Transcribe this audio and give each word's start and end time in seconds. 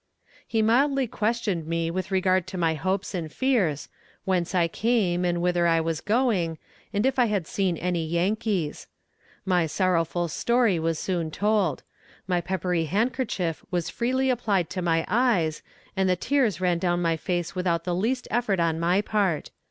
He 0.47 0.63
mildly 0.63 1.05
questioned 1.05 1.67
me 1.67 1.91
with 1.91 2.09
regard 2.09 2.47
to 2.47 2.57
my 2.57 2.73
hopes 2.73 3.13
and 3.13 3.31
fears, 3.31 3.87
whence 4.25 4.55
I 4.55 4.67
came 4.67 5.23
and 5.23 5.43
whither 5.43 5.67
I 5.67 5.79
was 5.79 6.01
going, 6.01 6.57
and 6.91 7.05
if 7.05 7.19
I 7.19 7.25
had 7.25 7.45
seen 7.45 7.77
any 7.77 8.03
Yankees. 8.03 8.87
My 9.45 9.67
sorrowful 9.67 10.27
story 10.27 10.79
was 10.79 10.97
soon 10.97 11.29
told. 11.29 11.83
My 12.25 12.41
peppery 12.41 12.85
handkerchief 12.85 13.63
was 13.69 13.91
freely 13.91 14.31
applied 14.31 14.71
to 14.71 14.81
my 14.81 15.05
eyes, 15.07 15.61
and 15.95 16.09
the 16.09 16.15
tears 16.15 16.59
ran 16.59 16.79
down 16.79 16.99
my 17.03 17.15
face 17.15 17.53
without 17.53 17.83
the 17.83 17.93
least 17.93 18.27
effort 18.31 18.59
on 18.59 18.79
my 18.79 19.01
part. 19.01 19.51